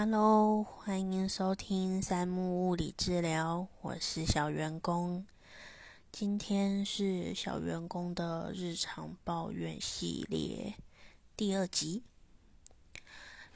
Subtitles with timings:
[0.00, 5.26] Hello，欢迎收听三木物理治疗，我是小员工。
[6.12, 10.76] 今天是小员工的日常抱怨系列
[11.36, 12.04] 第二集。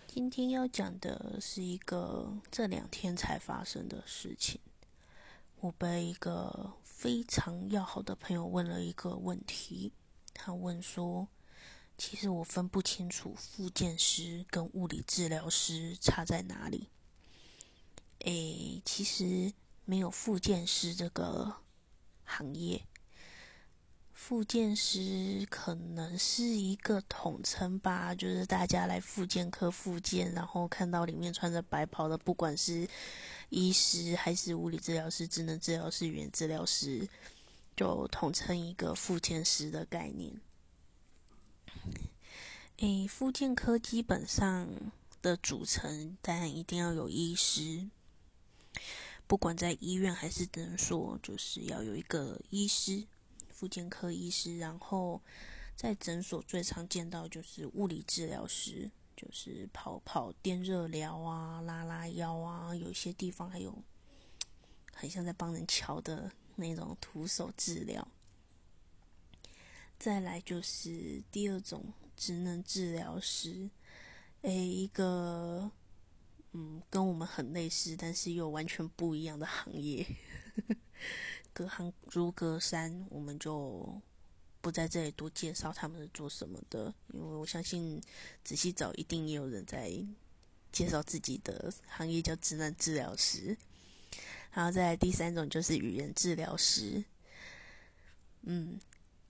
[0.09, 4.61] 今天要讲的是一个这两天才发生的事情。
[5.61, 9.93] 我被一个非常要好的朋友问了一个问题，
[10.35, 11.29] 他问说。
[11.99, 16.89] 其实我分不清楚，复健师跟物理治疗师差在哪里。
[18.21, 19.53] 诶，其实
[19.85, 21.57] 没有复健师这个
[22.25, 22.85] 行业，
[24.13, 32.89] 复健师可能是一个统称吧，就是大家来复健科复健，然后看到里面穿着白袍的，不管是
[33.49, 37.09] 医师还是物理治疗师、智能治疗师、语言治疗师，
[37.77, 40.33] 就统称一个复健师的概念。
[42.79, 44.69] 诶，复健科基本上
[45.21, 47.89] 的组成，当然一定要有医师。
[49.27, 53.07] 不管在医院还是诊所，就是要有一个医师，
[53.49, 54.59] 复健科医师。
[54.59, 55.23] 然后
[55.77, 63.83] 在诊所最常见到就是物理治疗师，就是跑跑电热疗啊、拉拉腰啊，有些地方还有
[64.93, 68.07] 很像在帮人瞧的那种徒手治疗。
[70.03, 71.93] 再来就是第二种。
[72.15, 73.69] 职能治疗师，
[74.43, 75.69] 诶，一个
[76.53, 80.07] 嗯，跟我们很类似，但是又完全不一样的行业，
[81.53, 84.01] 隔行如隔山，我们就
[84.61, 88.01] 不在这里多介绍他们是做什么的，因为我相信
[88.45, 89.91] 仔细找一定也有人在
[90.71, 93.57] 介绍自己的行业叫职能治疗师。
[94.53, 97.05] 然后再来第三种就是语言治疗师，
[98.43, 98.79] 嗯。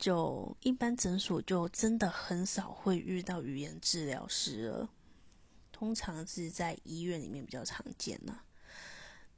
[0.02, 4.90] 就一般诊所就真的很少会遇到语言治疗师了，
[5.70, 8.40] 通常是在医院里面比较常见呐。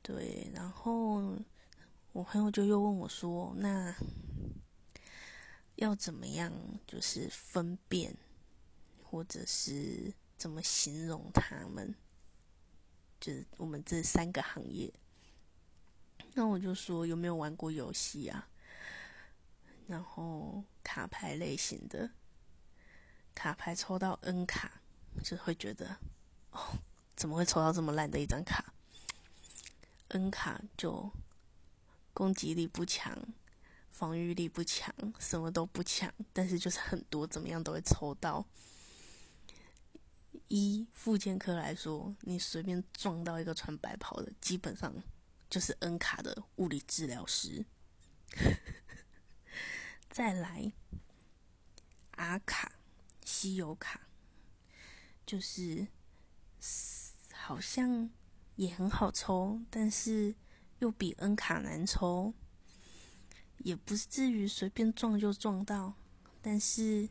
[0.00, 1.36] 对，然后
[2.12, 3.94] 我朋友就又问我说：“那
[5.74, 6.50] 要怎么样，
[6.86, 8.16] 就是分辨，
[9.02, 11.94] 或者是怎么形容他们？
[13.20, 14.90] 就是我们这三个行业。”
[16.32, 18.48] 那我就说：“有没有玩过游戏啊？”
[19.86, 22.10] 然后卡牌类型的
[23.34, 24.80] 卡牌抽到 N 卡，
[25.22, 25.98] 就会觉得
[26.50, 26.78] 哦，
[27.14, 28.72] 怎么会抽到这么烂的一张卡
[30.08, 31.10] ？N 卡就
[32.12, 33.16] 攻击力不强，
[33.90, 38.46] 防御力不强，什么都不强，但是就是很多，怎么样都会抽到。
[40.48, 44.94] 一附件科来说，你随便撞到一个穿白袍的，基本上
[45.50, 47.64] 就是 N 卡的物理治疗师。
[50.14, 50.72] 再来
[52.12, 52.70] 阿卡
[53.24, 54.02] 稀有卡，
[55.26, 55.88] 就是
[57.32, 58.08] 好像
[58.54, 60.36] 也很好抽，但是
[60.78, 62.32] 又比 N 卡难抽，
[63.58, 65.96] 也不至于随便撞就撞到，
[66.40, 67.08] 但是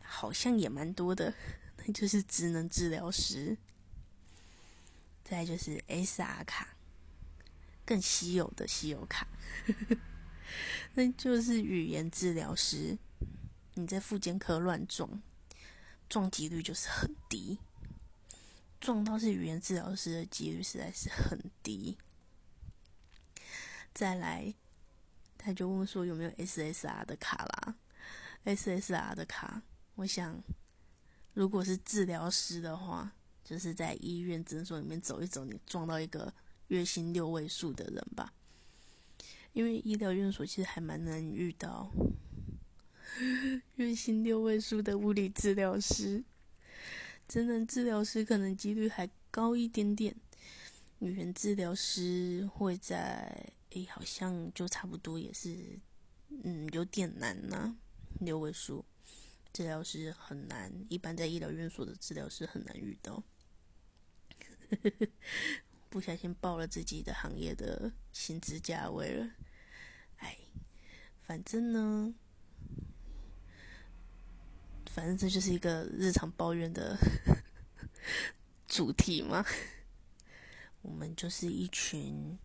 [0.00, 1.34] 好像也蛮多的，
[1.84, 3.58] 那就是职能治疗师。
[5.24, 6.76] 再就是 SR 卡，
[7.84, 9.26] 更稀有的稀有卡。
[10.94, 12.98] 那就是语言治疗师，
[13.74, 15.22] 你在复健科乱撞，
[16.08, 17.58] 撞击率就是很低，
[18.80, 21.96] 撞到是语言治疗师的几率实在是很低。
[23.94, 24.54] 再来，
[25.36, 27.76] 他就问说有没有 SSR 的卡啦
[28.44, 29.62] ？SSR 的卡，
[29.94, 30.42] 我想
[31.34, 33.12] 如果是治疗师的话，
[33.44, 36.32] 就是在医院诊所里面走一走，你撞到一个
[36.68, 38.32] 月薪六位数的人吧。
[39.52, 41.90] 因为医疗院所其实还蛮难遇到
[43.76, 46.24] 月薪六位数的物理治疗师，
[47.28, 50.16] 真的治疗师可能几率还高一点点。
[51.00, 55.78] 语言治疗师会在诶，好像就差不多也是，
[56.44, 57.76] 嗯，有点难呐。
[58.20, 58.84] 六位数
[59.52, 63.22] 治疗师很难，一般在医疗院所的治疗师很难遇到。
[65.92, 69.30] 不小心报了自己的行业的薪资价位了，
[70.16, 70.38] 哎，
[71.20, 72.14] 反正呢，
[74.86, 76.96] 反正这就是一个日常抱怨的
[78.66, 79.44] 主题嘛。
[80.80, 82.38] 我们就是一群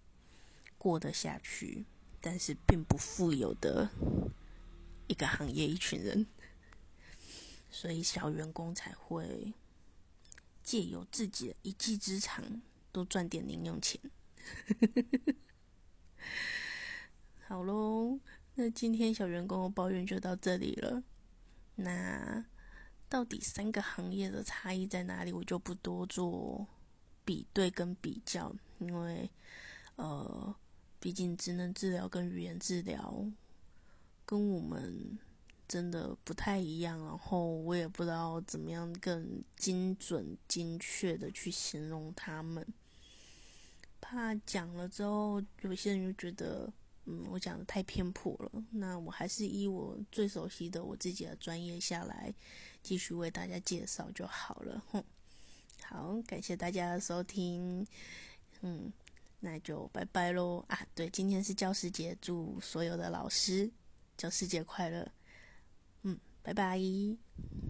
[0.78, 1.86] 过得下去，
[2.20, 3.90] 但是并不富有的
[5.08, 6.28] 一个行业，一群人，
[7.72, 9.54] 所以小员工才会
[10.62, 12.62] 借由自己的一技之长。
[12.98, 14.02] 多赚点零用钱，
[17.46, 18.20] 好喽。
[18.56, 21.04] 那今天小员工的抱怨就到这里了。
[21.76, 22.44] 那
[23.08, 26.66] 到底三个行业的差异在哪里，我就不多做
[27.24, 29.30] 比对跟比较，因为
[29.96, 30.56] 呃，
[31.00, 33.24] 毕竟职能治疗跟语言治疗
[34.26, 35.20] 跟我们
[35.68, 42.66] 真的不太一样，然后我也不知道怎么样更精准、精确的去形容他们，
[44.10, 46.72] 怕讲了之后有些人就觉得。
[47.10, 48.52] 嗯，我讲的太偏颇了。
[48.70, 52.36] 那我还是以我最熟悉的我自己的专业下来，
[52.84, 54.84] 继续为大家介绍就好了。
[54.92, 55.02] 哼，
[55.86, 57.88] 好，感谢大家的收听。
[58.60, 58.92] 嗯，
[59.40, 60.86] 那就拜拜喽啊！
[60.94, 63.72] 对，今天是教师节，祝所有的老师
[64.18, 65.10] 教师节快乐。
[66.02, 66.78] 嗯，拜拜。